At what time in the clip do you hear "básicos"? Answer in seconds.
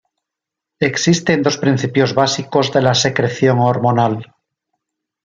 2.15-2.71